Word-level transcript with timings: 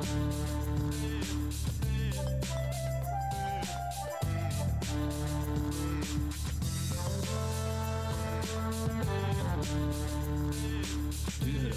Du 0.00 0.06
hører 0.06 0.16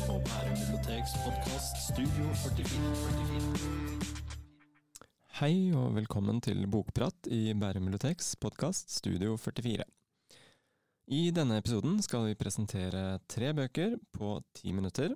på 0.08 0.16
Bærum 0.24 0.56
biblioteks 0.56 1.12
podkast 1.26 1.76
Studio 1.84 2.32
44. 2.46 2.64
Hei 5.42 5.76
og 5.76 5.92
velkommen 6.00 6.40
til 6.40 6.64
Bokprat 6.72 7.28
i 7.28 7.52
Bærum 7.52 7.92
biblioteks 7.92 8.36
podkast 8.40 8.88
Studio 9.04 9.36
44. 9.36 9.84
I 11.12 11.32
denne 11.36 11.60
episoden 11.60 12.00
skal 12.00 12.30
vi 12.30 12.40
presentere 12.40 13.20
tre 13.28 13.52
bøker 13.52 14.00
på 14.16 14.40
ti 14.56 14.72
minutter. 14.72 15.12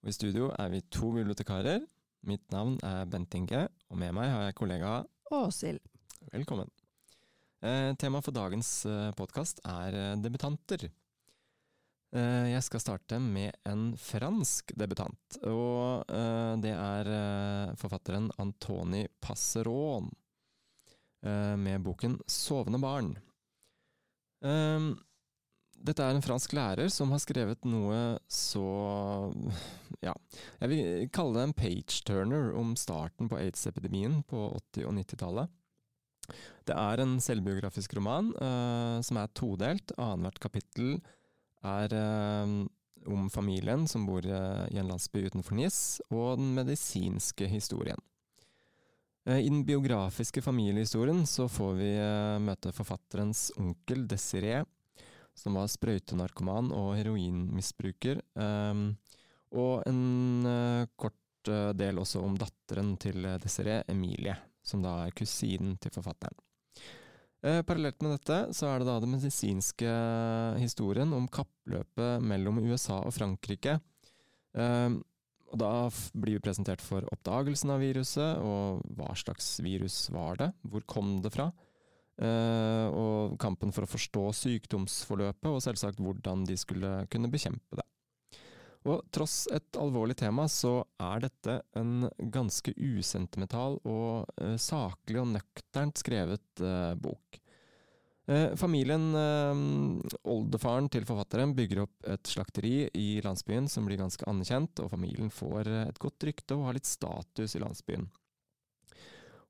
Og 0.00 0.08
I 0.08 0.12
studio 0.16 0.48
er 0.56 0.68
vi 0.72 0.80
to 0.88 1.12
bibliotekarer. 1.12 1.84
Mitt 2.22 2.44
navn 2.54 2.76
er 2.86 3.06
Bent 3.10 3.34
Inge, 3.34 3.64
og 3.90 3.98
med 3.98 4.14
meg 4.14 4.30
har 4.30 4.44
jeg 4.46 4.56
kollega 4.58 4.92
Åshild. 5.34 5.80
Velkommen. 6.30 6.68
Eh, 7.62 7.90
Temaet 7.98 8.26
for 8.26 8.34
dagens 8.36 8.70
podkast 9.18 9.62
er 9.66 9.96
eh, 9.98 10.12
debutanter. 10.22 10.84
Eh, 12.14 12.46
Jeg 12.52 12.62
skal 12.66 12.82
starte 12.84 13.18
med 13.22 13.56
en 13.68 13.92
fransk 13.98 14.74
debutant, 14.78 15.38
og 15.42 16.06
eh, 16.14 16.54
det 16.62 16.74
er 16.76 17.10
eh, 17.16 17.74
forfatteren 17.80 18.30
Antoni 18.42 19.02
Passeron 19.22 20.10
eh, 21.26 21.56
med 21.58 21.82
boken 21.82 22.20
'Sovende 22.26 22.78
barn'. 22.82 23.16
Eh, 24.46 24.92
Dette 25.82 26.04
er 26.04 26.14
en 26.14 26.22
fransk 26.22 26.52
lærer 26.54 26.90
som 26.94 27.10
har 27.10 27.20
skrevet 27.22 27.64
noe 27.66 27.96
så 28.30 28.62
ja, 30.04 30.12
jeg 30.60 30.70
vil 30.70 31.08
kalle 31.14 31.38
det 31.40 31.46
en 31.48 31.56
page-turner 31.58 32.52
om 32.58 32.76
starten 32.78 33.30
på 33.30 33.40
aids-epidemien 33.40 34.20
på 34.30 34.44
80- 34.76 34.86
og 34.86 34.94
90-tallet. 35.00 35.58
Det 36.68 36.76
er 36.78 37.02
en 37.02 37.16
selvbiografisk 37.22 37.96
roman 37.98 38.30
uh, 38.38 39.00
som 39.02 39.18
er 39.18 39.32
todelt. 39.34 39.94
Annethvert 39.98 40.38
kapittel 40.42 40.94
er 41.66 41.94
uh, 41.96 42.62
om 43.10 43.26
familien 43.32 43.88
som 43.90 44.06
bor 44.06 44.26
uh, 44.26 44.62
i 44.70 44.78
en 44.78 44.90
landsby 44.90 45.26
utenfor 45.26 45.58
Nis, 45.58 46.00
og 46.14 46.38
den 46.38 46.54
medisinske 46.58 47.50
historien. 47.50 47.98
I 49.22 49.46
den 49.46 49.60
biografiske 49.62 50.42
familiehistorien 50.42 51.20
så 51.30 51.44
får 51.46 51.76
vi 51.78 51.90
møte 52.42 52.72
forfatterens 52.74 53.52
onkel 53.54 54.02
Desiree, 54.10 54.64
som 55.38 55.56
var 55.58 55.70
sprøytenarkoman 55.72 56.70
og 56.76 56.94
heroinmisbruker, 56.98 58.22
eh, 58.36 58.86
og 59.52 59.84
en 59.88 60.46
eh, 60.48 60.88
kort 60.96 61.50
eh, 61.52 61.72
del 61.76 62.00
også 62.02 62.22
om 62.24 62.38
datteren 62.40 62.94
til 63.00 63.26
Desiree, 63.42 63.82
Emilie, 63.92 64.36
som 64.64 64.84
da 64.84 65.02
er 65.06 65.16
kusinen 65.16 65.76
til 65.82 65.94
forfatteren. 65.94 66.38
Eh, 67.42 67.62
Parallelt 67.66 67.98
med 68.04 68.14
dette 68.14 68.38
så 68.54 68.68
er 68.70 68.80
det 68.80 68.86
da 68.86 69.00
den 69.02 69.16
medisinske 69.16 69.94
historien 70.62 71.10
om 71.16 71.26
kappløpet 71.26 72.22
mellom 72.22 72.60
USA 72.62 73.00
og 73.02 73.14
Frankrike. 73.16 73.80
Eh, 74.54 74.92
og 75.52 75.58
da 75.60 75.72
blir 76.16 76.38
vi 76.38 76.44
presentert 76.46 76.80
for 76.80 77.04
oppdagelsen 77.12 77.74
av 77.74 77.82
viruset, 77.82 78.38
og 78.40 78.86
hva 78.96 79.10
slags 79.18 79.58
virus 79.60 80.06
var 80.14 80.38
det, 80.40 80.48
hvor 80.64 80.86
kom 80.88 81.18
det 81.24 81.34
fra? 81.34 81.50
Eh, 82.22 82.88
og 82.94 83.34
kampen 83.42 83.72
for 83.74 83.82
å 83.82 83.90
forstå 83.90 84.28
sykdomsforløpet, 84.44 85.48
og 85.50 85.62
selvsagt 85.64 86.02
hvordan 86.02 86.44
de 86.46 86.58
skulle 86.60 86.92
kunne 87.10 87.30
bekjempe 87.32 87.80
det. 87.80 87.86
Og 88.86 89.02
tross 89.14 89.44
et 89.54 89.78
alvorlig 89.78 90.16
tema, 90.18 90.48
så 90.50 90.80
er 91.02 91.22
dette 91.22 91.60
en 91.78 92.08
ganske 92.34 92.74
usentimental 92.78 93.78
og 93.82 94.30
eh, 94.42 94.58
saklig 94.58 95.22
og 95.22 95.32
nøkternt 95.34 96.02
skrevet 96.02 96.62
eh, 96.62 96.92
bok. 96.98 97.38
Familien, 98.56 99.08
oldefaren 100.30 100.86
til 100.94 101.02
forfatteren, 101.04 101.56
bygger 101.58 101.80
opp 101.82 102.06
et 102.08 102.30
slakteri 102.30 102.86
i 102.96 103.18
landsbyen 103.20 103.66
som 103.68 103.84
blir 103.84 103.98
ganske 103.98 104.24
anerkjent, 104.30 104.78
og 104.78 104.92
familien 104.94 105.28
får 105.28 105.68
et 105.80 105.98
godt 106.00 106.28
rykte 106.30 106.54
og 106.54 106.68
har 106.68 106.78
litt 106.78 106.88
status 106.88 107.58
i 107.58 107.60
landsbyen. 107.60 108.06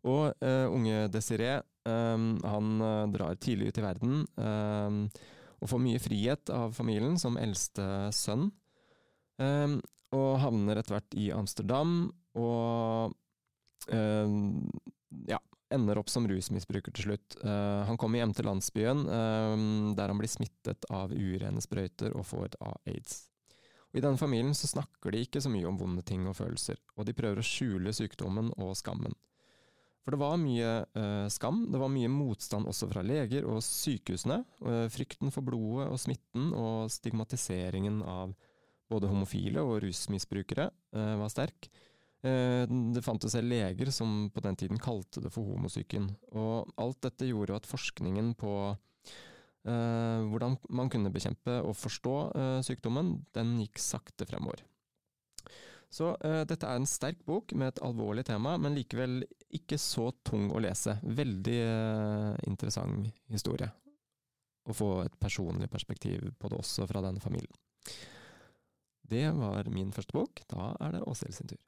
Og 0.08 0.32
eh, 0.42 0.66
unge 0.66 1.06
Desiree, 1.12 1.60
eh, 1.86 2.24
han 2.54 2.72
eh, 2.88 3.04
drar 3.14 3.38
tidlig 3.38 3.70
ut 3.70 3.78
i 3.78 3.84
verden, 3.86 4.24
eh, 4.36 5.22
og 5.62 5.70
får 5.70 5.82
mye 5.84 6.02
frihet 6.02 6.50
av 6.50 6.74
familien 6.74 7.14
som 7.22 7.38
eldste 7.38 7.84
sønn. 8.16 8.48
Um, 9.40 9.78
og 10.12 10.36
havner 10.42 10.78
etter 10.78 10.96
hvert 10.96 11.16
i 11.18 11.30
Amsterdam, 11.34 12.10
og 12.36 13.14
um, 13.88 14.68
ja, 15.28 15.38
ender 15.72 16.00
opp 16.02 16.12
som 16.12 16.26
rusmisbruker 16.28 16.92
til 16.94 17.08
slutt. 17.08 17.38
Uh, 17.40 17.82
han 17.88 17.98
kommer 18.00 18.20
hjem 18.20 18.34
til 18.36 18.48
landsbyen, 18.50 19.06
um, 19.08 19.92
der 19.96 20.12
han 20.12 20.20
blir 20.20 20.30
smittet 20.30 20.84
av 20.92 21.14
urene 21.14 21.64
sprøyter 21.64 22.12
og 22.18 22.26
får 22.28 22.58
aids. 22.90 23.22
Og 23.92 24.00
I 24.00 24.04
denne 24.04 24.20
familien 24.20 24.54
så 24.56 24.68
snakker 24.70 25.12
de 25.12 25.24
ikke 25.24 25.42
så 25.44 25.52
mye 25.52 25.68
om 25.68 25.80
vonde 25.80 26.04
ting 26.06 26.24
og 26.28 26.36
følelser, 26.38 26.80
og 26.96 27.08
de 27.08 27.16
prøver 27.16 27.40
å 27.40 27.46
skjule 27.46 27.92
sykdommen 27.96 28.52
og 28.58 28.76
skammen. 28.78 29.16
For 30.02 30.14
det 30.14 30.18
var 30.18 30.40
mye 30.40 30.70
eh, 30.98 31.26
skam, 31.30 31.66
det 31.70 31.78
var 31.78 31.90
mye 31.92 32.10
motstand 32.10 32.66
også 32.66 32.88
fra 32.90 33.04
leger 33.06 33.46
og 33.46 33.60
sykehusene. 33.62 34.40
Eh, 34.66 34.86
frykten 34.90 35.30
for 35.34 35.46
blodet 35.46 35.86
og 35.92 36.00
smitten 36.02 36.50
og 36.58 36.90
stigmatiseringen 36.90 38.00
av 38.02 38.34
både 38.90 39.08
homofile 39.08 39.62
og 39.62 39.78
rusmisbrukere 39.84 40.66
eh, 40.68 41.14
var 41.20 41.30
sterk. 41.32 41.70
Eh, 42.22 42.64
det 42.66 43.04
fantes 43.06 43.34
selv 43.34 43.50
leger 43.50 43.92
som 43.94 44.26
på 44.34 44.42
den 44.42 44.58
tiden 44.58 44.82
kalte 44.82 45.22
det 45.22 45.32
for 45.34 45.46
homosyken. 45.54 46.10
Og 46.34 46.74
alt 46.82 47.00
dette 47.06 47.30
gjorde 47.30 47.60
at 47.60 47.70
forskningen 47.70 48.34
på 48.38 48.52
eh, 48.70 50.26
hvordan 50.32 50.58
man 50.70 50.90
kunne 50.90 51.14
bekjempe 51.14 51.60
og 51.62 51.78
forstå 51.78 52.16
eh, 52.34 52.58
sykdommen, 52.66 53.20
den 53.38 53.54
gikk 53.62 53.82
sakte 53.82 54.26
fremover. 54.26 54.66
Så 55.92 56.14
uh, 56.16 56.42
dette 56.48 56.68
er 56.68 56.80
en 56.80 56.88
sterk 56.88 57.20
bok 57.28 57.52
med 57.58 57.74
et 57.74 57.82
alvorlig 57.84 58.24
tema, 58.28 58.56
men 58.60 58.76
likevel 58.76 59.20
ikke 59.52 59.76
så 59.80 60.08
tung 60.24 60.48
å 60.52 60.62
lese. 60.64 60.96
Veldig 61.04 61.58
uh, 61.68 62.32
interessant 62.48 63.10
historie. 63.32 63.68
Å 64.62 64.76
få 64.76 64.92
et 65.02 65.18
personlig 65.20 65.68
perspektiv 65.70 66.30
på 66.38 66.48
det 66.48 66.60
også 66.62 66.86
fra 66.88 67.02
denne 67.04 67.20
familien. 67.20 67.52
Det 69.12 69.26
var 69.36 69.68
min 69.68 69.92
første 69.92 70.16
bok. 70.16 70.40
Da 70.48 70.70
er 70.80 70.96
det 70.96 71.04
Åshild 71.10 71.36
sin 71.36 71.50
tur. 71.52 71.60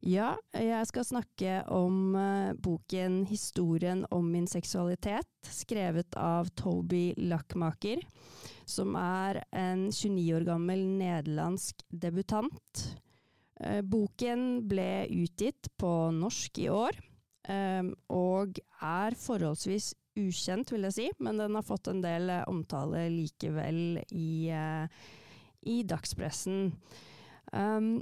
Ja, 0.00 0.30
jeg 0.56 0.86
skal 0.88 1.04
snakke 1.04 1.58
om 1.68 2.14
eh, 2.16 2.54
boken 2.56 3.26
'Historien 3.28 4.06
om 4.10 4.30
min 4.32 4.46
seksualitet', 4.48 5.28
skrevet 5.44 6.16
av 6.16 6.48
Toby 6.56 7.12
Lackmaker, 7.20 8.00
som 8.64 8.96
er 8.96 9.42
en 9.52 9.90
29 9.92 10.38
år 10.38 10.46
gammel 10.48 10.86
nederlandsk 10.96 11.84
debutant. 11.92 12.86
Eh, 13.60 13.82
boken 13.84 14.64
ble 14.70 15.04
utgitt 15.20 15.68
på 15.76 15.92
norsk 16.16 16.62
i 16.64 16.70
år, 16.72 16.96
eh, 17.52 17.84
og 18.08 18.56
er 18.80 19.18
forholdsvis 19.20 19.92
ukjent, 20.16 20.72
vil 20.72 20.88
jeg 20.88 20.96
si, 20.96 21.10
men 21.20 21.36
den 21.36 21.54
har 21.54 21.66
fått 21.66 21.92
en 21.92 22.00
del 22.00 22.32
omtale 22.48 23.04
likevel 23.12 24.00
i, 24.16 24.48
i 25.60 25.76
dagspressen. 25.84 26.72
Um, 27.52 28.00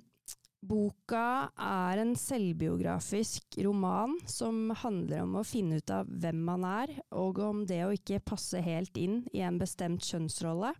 Boka 0.58 1.52
er 1.54 2.00
en 2.02 2.16
selvbiografisk 2.18 3.60
roman 3.62 4.16
som 4.26 4.72
handler 4.80 5.22
om 5.22 5.36
å 5.38 5.46
finne 5.46 5.78
ut 5.78 5.92
av 5.94 6.08
hvem 6.10 6.40
man 6.48 6.66
er, 6.66 6.92
og 7.14 7.38
om 7.44 7.62
det 7.68 7.84
å 7.86 7.92
ikke 7.94 8.24
passe 8.26 8.58
helt 8.64 8.98
inn 8.98 9.20
i 9.30 9.44
en 9.46 9.60
bestemt 9.60 10.02
kjønnsrolle 10.02 10.72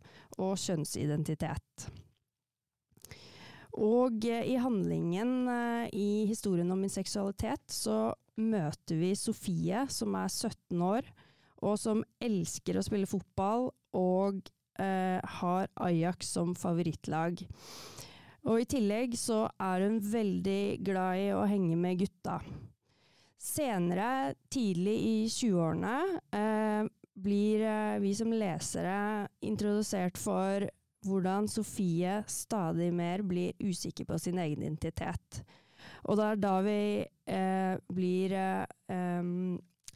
og 0.43 0.59
kjønnsidentitet. 0.59 1.89
Og 3.78 4.27
eh, 4.27 4.48
i 4.51 4.57
handlingen 4.59 5.47
eh, 5.53 5.86
i 5.95 6.10
historien 6.27 6.75
om 6.75 6.83
min 6.83 6.91
seksualitet 6.91 7.63
så 7.71 8.16
møter 8.39 8.98
vi 8.98 9.13
Sofie, 9.19 9.84
som 9.95 10.16
er 10.19 10.27
17 10.27 10.83
år, 10.83 11.07
og 11.63 11.78
som 11.78 12.03
elsker 12.22 12.78
å 12.78 12.84
spille 12.86 13.07
fotball 13.10 13.69
og 13.98 14.42
eh, 14.83 15.22
har 15.39 15.71
Ajax 15.86 16.34
som 16.34 16.54
favorittlag. 16.59 17.47
Og 18.48 18.62
i 18.62 18.68
tillegg 18.68 19.16
så 19.21 19.45
er 19.60 19.84
hun 19.84 19.98
veldig 20.00 20.80
glad 20.84 21.21
i 21.21 21.28
å 21.36 21.45
henge 21.48 21.77
med 21.77 22.00
gutta. 22.00 22.39
Senere, 23.39 24.34
tidlig 24.50 24.97
i 25.04 25.16
20-årene, 25.30 25.98
eh, 26.34 26.89
blir 27.18 27.62
eh, 27.66 27.98
vi 28.03 28.15
som 28.15 28.33
lesere 28.33 29.28
introdusert 29.47 30.18
for 30.18 30.66
hvordan 31.06 31.48
Sofie 31.50 32.22
stadig 32.27 32.91
mer 32.95 33.22
blir 33.22 33.54
usikker 33.62 34.09
på 34.09 34.18
sin 34.18 34.39
egen 34.42 34.65
identitet. 34.65 35.42
Og 36.09 36.18
det 36.18 36.27
er 36.27 36.41
da 36.42 36.54
vi 36.65 36.80
eh, 37.04 37.74
blir 37.94 38.34
eh, 38.34 39.28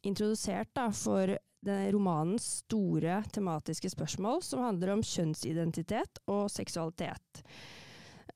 introdusert 0.02 0.70
da, 0.76 0.90
for 0.94 1.36
romanens 1.62 2.46
store 2.64 3.20
tematiske 3.30 3.92
spørsmål, 3.92 4.40
som 4.42 4.64
handler 4.64 4.96
om 4.96 5.04
kjønnsidentitet 5.06 6.18
og 6.26 6.48
seksualitet. 6.50 7.44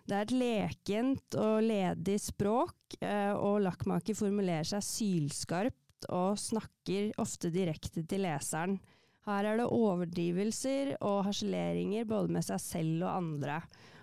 Det 0.05 0.13
er 0.13 0.27
et 0.27 0.35
lekent 0.37 1.35
og 1.41 1.63
ledig 1.65 2.19
språk, 2.21 2.97
eh, 3.01 3.33
og 3.33 3.63
Lakkmaker 3.65 4.17
formulerer 4.17 4.67
seg 4.69 4.85
sylskarpt 4.85 6.09
og 6.13 6.37
snakker 6.37 7.15
ofte 7.21 7.49
direkte 7.53 8.03
til 8.05 8.25
leseren. 8.27 8.77
Her 9.25 9.47
er 9.49 9.57
det 9.57 9.71
overdrivelser 9.73 10.93
og 10.99 11.23
harseleringer 11.25 12.05
både 12.05 12.35
med 12.35 12.45
seg 12.45 12.61
selv 12.61 13.07
og 13.07 13.15
andre. 13.15 13.61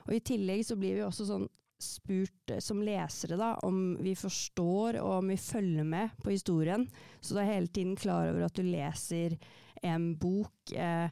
Og 0.08 0.16
I 0.16 0.24
tillegg 0.26 0.64
så 0.66 0.74
blir 0.78 0.98
vi 0.98 1.04
også 1.06 1.28
sånn 1.28 1.46
spurt 1.82 2.50
eh, 2.50 2.58
som 2.62 2.82
lesere 2.82 3.38
da, 3.38 3.54
om 3.66 3.94
vi 4.02 4.16
forstår 4.18 4.98
og 5.02 5.20
om 5.20 5.30
vi 5.30 5.38
følger 5.38 5.86
med 5.86 6.16
på 6.22 6.34
historien. 6.34 6.88
Så 7.20 7.36
du 7.36 7.42
er 7.42 7.52
hele 7.52 7.70
tiden 7.70 7.94
klar 7.98 8.30
over 8.32 8.48
at 8.48 8.58
du 8.58 8.66
leser 8.66 9.38
en 9.82 10.12
bok, 10.18 10.74
eh, 10.74 11.10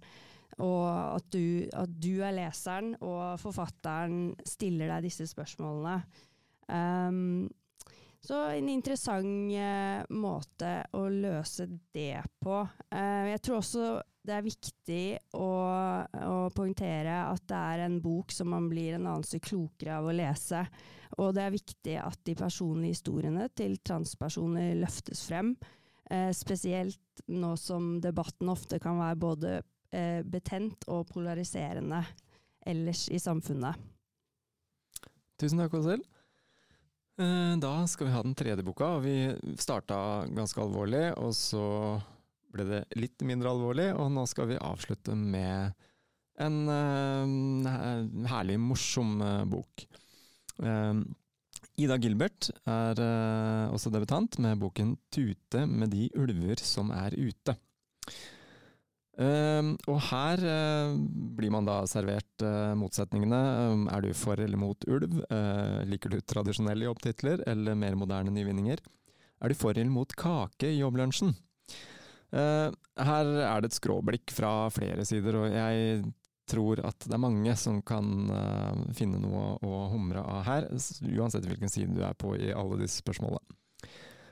og 0.60 1.16
at 1.16 1.30
du, 1.32 1.66
at 1.72 1.94
du, 2.02 2.20
er 2.24 2.36
leseren, 2.36 2.94
og 3.00 3.40
forfatteren 3.40 4.34
stiller 4.46 4.92
deg 4.94 5.08
disse 5.08 5.28
spørsmålene. 5.30 5.96
Um, 6.70 7.48
så 8.20 8.42
en 8.52 8.68
interessant 8.68 9.54
uh, 9.56 10.04
måte 10.12 10.74
å 10.96 11.06
løse 11.08 11.66
det 11.94 12.20
på. 12.44 12.60
Uh, 12.92 13.26
jeg 13.32 13.42
tror 13.44 13.60
også 13.62 13.90
det 14.20 14.36
er 14.36 14.44
viktig 14.44 15.04
å, 15.40 15.50
å, 16.04 16.34
poengtere 16.52 17.22
at 17.24 17.44
det 17.48 17.60
er 17.72 17.84
en 17.86 17.96
bok 18.04 18.34
som 18.34 18.50
man 18.52 18.68
blir 18.68 18.98
en 18.98 19.08
anelse 19.08 19.40
klokere 19.42 19.96
av 19.96 20.10
å 20.10 20.14
lese. 20.14 20.60
Og 21.18 21.32
det 21.34 21.46
er 21.46 21.54
viktig 21.54 21.96
at 22.02 22.20
de 22.28 22.36
personlige 22.38 22.98
historiene 22.98 23.48
til 23.56 23.78
transpersoner 23.80 24.76
løftes 24.78 25.24
frem. 25.26 25.54
Eh, 26.10 26.30
spesielt 26.36 27.24
nå 27.32 27.54
som 27.56 27.94
debatten 28.02 28.52
ofte 28.52 28.80
kan 28.82 29.00
være 29.00 29.20
både 29.24 29.56
eh, 29.96 30.20
betent 30.26 30.86
og 30.90 31.08
polariserende 31.10 32.02
ellers 32.66 33.06
i 33.08 33.18
samfunnet. 33.20 33.78
Tusen 35.40 35.60
takk, 35.62 35.76
Åshild. 35.78 36.04
Eh, 37.20 37.54
da 37.60 37.72
skal 37.88 38.08
vi 38.08 38.14
ha 38.14 38.22
den 38.24 38.36
tredje 38.36 38.64
boka. 38.64 38.94
Vi 39.04 39.14
starta 39.60 40.26
ganske 40.32 40.60
alvorlig, 40.62 41.06
og 41.20 41.34
så 41.36 41.64
ble 42.50 42.66
det 42.66 42.80
litt 42.98 43.22
mindre 43.26 43.52
alvorlig, 43.52 43.90
og 43.94 44.10
nå 44.12 44.26
skal 44.28 44.50
vi 44.50 44.60
avslutte 44.60 45.14
med 45.14 45.76
en 46.40 46.56
uh, 46.72 48.26
herlig, 48.30 48.56
morsom 48.58 49.18
uh, 49.20 49.44
bok. 49.44 49.84
Ida 51.80 51.96
Gilbert 52.00 52.50
er 52.68 52.98
også 53.72 53.88
debutant 53.92 54.36
med 54.44 54.58
boken 54.60 54.90
'Tute 55.08 55.62
med 55.64 55.88
de 55.94 56.10
ulver 56.20 56.60
som 56.60 56.90
er 56.92 57.16
ute'. 57.16 57.54
Uh, 59.18 59.74
og 59.90 59.98
her 60.06 60.40
uh, 60.46 60.94
blir 61.36 61.50
man 61.52 61.66
da 61.66 61.82
servert 61.90 62.44
uh, 62.46 62.72
motsetningene. 62.78 63.40
Um, 63.72 63.84
er 63.92 64.06
du 64.06 64.14
for 64.16 64.40
eller 64.40 64.60
mot 64.60 64.86
ulv? 64.88 65.20
liker 65.90 66.14
du 66.14 66.20
tradisjonelle 66.22 66.86
jobbtitler 66.86 67.44
eller 67.50 67.78
mer 67.78 67.98
moderne 67.98 68.32
nyvinninger? 68.34 68.80
Er 69.40 69.50
du 69.50 69.56
for 69.58 69.74
eller 69.74 69.92
mot 69.92 70.14
kake 70.16 70.70
i 70.70 70.80
jobblunsjen? 70.80 71.36
her 72.30 73.26
er 73.42 73.58
det 73.58 73.72
et 73.72 73.74
skråblikk 73.74 74.30
fra 74.30 74.68
flere 74.70 75.02
sider, 75.02 75.34
og 75.34 75.48
jeg 75.50 76.04
tror 76.46 76.78
at 76.86 77.02
det 77.02 77.16
er 77.16 77.22
mange 77.24 77.56
som 77.58 77.80
kan 77.82 78.06
finne 78.94 79.18
noe 79.18 79.56
å 79.66 79.80
humre 79.90 80.22
av 80.22 80.44
her, 80.46 80.68
uansett 80.70 81.48
hvilken 81.50 81.72
side 81.72 81.96
du 81.96 82.04
er 82.06 82.14
på 82.14 82.36
i 82.38 82.52
alle 82.54 82.78
disse 82.84 83.02
spørsmålene. 83.02 83.58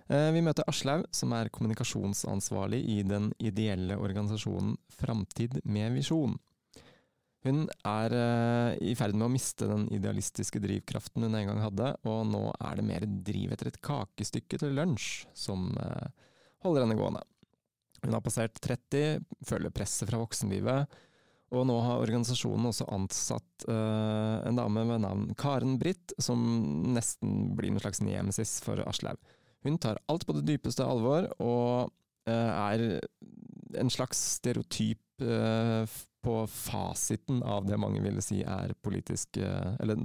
Eh, 0.08 0.31
vi 0.32 0.40
møter 0.40 0.64
Aslaug, 0.70 1.05
som 1.12 1.34
er 1.37 1.50
kommunikasjonsansvarlig 1.52 2.81
i 2.94 3.00
den 3.05 3.28
ideelle 3.44 3.99
organisasjonen 4.00 4.78
Framtid 4.96 5.58
med 5.69 5.99
visjon. 5.99 6.38
Hun 7.46 7.66
er 7.87 8.12
uh, 8.19 8.70
i 8.82 8.96
ferd 8.99 9.14
med 9.14 9.28
å 9.28 9.31
miste 9.31 9.69
den 9.70 9.84
idealistiske 9.94 10.58
drivkraften 10.58 11.22
hun 11.22 11.37
en 11.38 11.46
gang 11.52 11.60
hadde, 11.62 11.93
og 12.08 12.25
nå 12.26 12.40
er 12.56 12.81
det 12.81 12.87
mer 12.88 13.06
driv 13.06 13.52
etter 13.55 13.70
et 13.70 13.78
kakestykke 13.84 14.58
til 14.58 14.75
lunsj 14.75 15.28
som 15.38 15.69
uh, 15.78 16.08
holder 16.66 16.82
henne 16.82 16.99
gående. 16.99 17.22
Hun 18.02 18.16
har 18.16 18.25
passert 18.25 18.58
30, 18.64 19.22
føler 19.46 19.75
presset 19.75 20.10
fra 20.10 20.19
voksenlivet, 20.19 20.99
og 21.55 21.64
nå 21.70 21.78
har 21.84 22.02
organisasjonen 22.02 22.69
også 22.69 22.90
ansatt 22.93 23.64
en 23.72 24.58
dame 24.58 24.82
med 24.84 25.00
navn 25.00 25.31
Karen 25.40 25.78
Britt, 25.81 26.12
som 26.20 26.43
nesten 26.93 27.55
blir 27.56 27.72
noen 27.72 27.81
slags 27.81 28.02
nemesis 28.05 28.58
for 28.62 28.82
Aslaug. 28.84 29.16
Hun 29.66 29.78
tar 29.82 29.99
alt 30.06 30.26
på 30.26 30.37
det 30.37 30.46
dypeste 30.46 30.87
alvor, 30.87 31.26
og 31.43 31.90
uh, 32.28 32.32
er 32.70 33.00
en 33.78 33.90
slags 33.93 34.20
stereotyp 34.38 35.25
uh, 35.25 35.82
på 36.25 36.37
fasiten 36.50 37.43
av 37.46 37.66
det 37.66 37.78
mange 37.81 38.02
ville 38.05 38.22
si 38.25 38.40
er 38.43 38.72
politisk 38.82 39.38
uh, 39.38 39.75
Eller 39.78 40.00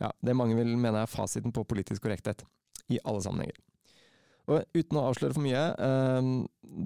ja, 0.00 0.10
det 0.22 0.36
mange 0.38 0.58
vil 0.58 0.76
mene 0.78 1.04
er 1.04 1.10
fasiten 1.10 1.54
på 1.54 1.66
politisk 1.68 2.06
korrekthet, 2.06 2.44
i 2.90 3.00
alle 3.04 3.22
sammenhenger. 3.22 3.62
Og 4.46 4.62
uten 4.78 4.98
å 5.00 5.08
avsløre 5.08 5.34
for 5.34 5.42
mye, 5.42 5.62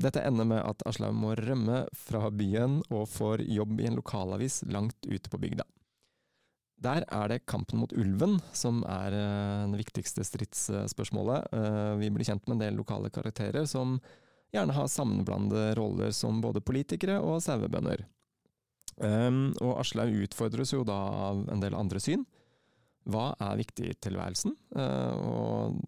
dette 0.00 0.22
ender 0.24 0.46
med 0.48 0.62
at 0.64 0.80
Aslaug 0.88 1.12
må 1.12 1.34
rømme 1.36 1.82
fra 1.92 2.30
byen 2.32 2.78
og 2.88 3.04
får 3.12 3.42
jobb 3.44 3.82
i 3.82 3.90
en 3.90 3.98
lokalavis 3.98 4.62
langt 4.72 4.96
ute 5.04 5.28
på 5.28 5.42
bygda. 5.42 5.66
Der 6.80 7.04
er 7.12 7.28
det 7.28 7.44
kampen 7.50 7.82
mot 7.82 7.92
ulven 7.92 8.38
som 8.56 8.80
er 8.88 9.12
uh, 9.12 9.68
det 9.72 9.82
viktigste 9.82 10.24
stridsspørsmålet. 10.24 11.52
Uh, 11.52 11.98
vi 12.00 12.08
blir 12.12 12.24
kjent 12.24 12.46
med 12.48 12.56
en 12.56 12.62
del 12.64 12.80
lokale 12.80 13.12
karakterer 13.12 13.68
som 13.68 13.98
gjerne 14.54 14.74
har 14.74 14.88
sammenblandede 14.90 15.74
roller 15.78 16.14
som 16.16 16.40
både 16.42 16.64
politikere 16.64 17.18
og 17.20 17.42
sauebønder. 17.44 18.06
Um, 18.96 19.52
og 19.60 19.78
Aslaug 19.80 20.16
utfordres 20.24 20.72
jo 20.72 20.82
da 20.88 20.96
av 21.28 21.44
en 21.52 21.60
del 21.62 21.76
andre 21.76 22.00
syn. 22.02 22.24
Hva 23.08 23.30
er 23.40 23.60
viktig 23.60 23.92
i 23.92 23.98
tilværelsen? 24.08 24.56
Uh, 24.72 25.14
og 25.20 25.78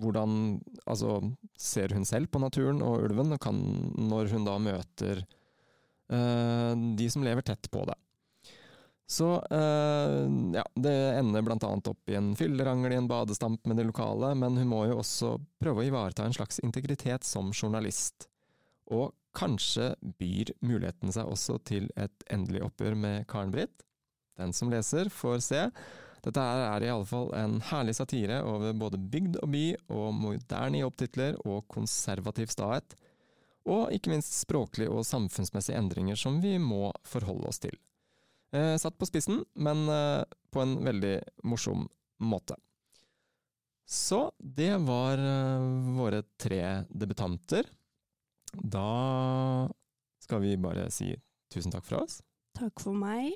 hvordan 0.00 0.60
altså, 0.88 1.18
ser 1.60 1.92
hun 1.92 2.08
selv 2.08 2.32
på 2.32 2.40
naturen 2.40 2.80
og 2.84 3.04
ulven, 3.04 3.34
og 3.36 3.40
kan, 3.42 3.58
når 4.00 4.32
hun 4.32 4.48
da 4.48 4.56
møter 4.62 5.26
de 6.10 7.06
som 7.12 7.22
lever 7.22 7.44
tett 7.46 7.68
på 7.70 7.84
det. 7.86 7.94
Så 9.10 9.26
uh, 9.50 10.52
ja, 10.54 10.62
det 10.74 10.94
ender 11.18 11.42
blant 11.42 11.64
annet 11.66 11.88
opp 11.90 12.10
i 12.12 12.14
en 12.14 12.28
fyllerangel 12.38 12.92
i 12.94 12.98
en 13.00 13.08
badestamp 13.10 13.66
med 13.66 13.80
det 13.80 13.88
lokale, 13.88 14.36
men 14.38 14.54
hun 14.60 14.70
må 14.70 14.84
jo 14.86 15.00
også 15.00 15.32
prøve 15.58 15.82
å 15.82 15.88
ivareta 15.88 16.22
en 16.22 16.36
slags 16.36 16.62
integritet 16.62 17.26
som 17.26 17.50
journalist. 17.50 18.28
Og 18.94 19.10
kanskje 19.34 19.96
byr 20.20 20.54
muligheten 20.62 21.10
seg 21.10 21.26
også 21.26 21.58
til 21.66 21.90
et 21.98 22.24
endelig 22.30 22.62
oppgjør 22.68 22.94
med 23.02 23.26
Karen 23.30 23.50
Britt. 23.50 23.82
Den 24.38 24.54
som 24.54 24.70
leser, 24.70 25.10
får 25.10 25.42
se. 25.42 25.66
Dette 26.22 26.46
her 26.46 26.64
er 26.68 26.86
i 26.86 26.94
alle 26.94 27.10
fall 27.10 27.34
en 27.34 27.58
herlig 27.66 27.98
satire 27.98 28.44
over 28.46 28.78
både 28.78 29.02
bygd 29.10 29.42
og 29.42 29.50
by, 29.50 29.66
og 29.90 30.08
moderne 30.22 30.84
jobbtitler 30.84 31.42
og 31.42 31.66
konservativ 31.72 32.54
stahet. 32.54 32.94
Og 33.66 33.90
ikke 33.90 34.14
minst 34.14 34.38
språklige 34.38 34.94
og 34.94 35.02
samfunnsmessige 35.08 35.82
endringer 35.82 36.18
som 36.18 36.38
vi 36.44 36.60
må 36.62 36.92
forholde 37.02 37.50
oss 37.50 37.58
til. 37.66 37.74
Eh, 38.56 38.76
satt 38.82 38.98
på 38.98 39.06
spissen, 39.06 39.44
men 39.54 39.88
eh, 39.88 40.22
på 40.50 40.62
en 40.62 40.78
veldig 40.84 41.16
morsom 41.46 41.86
måte. 42.18 42.56
Så 43.90 44.30
det 44.38 44.72
var 44.86 45.18
eh, 45.18 45.68
våre 45.96 46.22
tre 46.38 46.84
debutanter. 46.90 47.66
Da 48.54 49.68
skal 50.22 50.42
vi 50.42 50.56
bare 50.58 50.90
si 50.94 51.12
tusen 51.50 51.74
takk 51.74 51.86
fra 51.86 52.02
oss. 52.04 52.20
Takk 52.58 52.82
for 52.82 52.94
meg. 52.94 53.34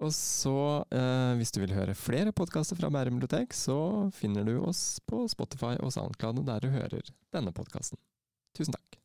Og 0.00 0.12
så, 0.16 0.84
eh, 0.96 1.32
hvis 1.36 1.52
du 1.52 1.60
vil 1.60 1.74
høre 1.76 1.96
flere 1.96 2.32
podkaster 2.32 2.76
fra 2.76 2.88
Bærum 2.92 3.18
bibliotek, 3.20 3.52
så 3.56 4.08
finner 4.16 4.48
du 4.48 4.56
oss 4.64 5.00
på 5.04 5.26
Spotify 5.28 5.74
og 5.80 5.92
SoundCloud 5.92 6.44
der 6.48 6.64
du 6.64 6.72
hører 6.72 7.12
denne 7.36 7.52
podkasten. 7.52 8.00
Tusen 8.56 8.76
takk. 8.76 8.99